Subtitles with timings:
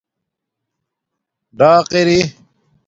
[1.59, 2.19] ڈاق اری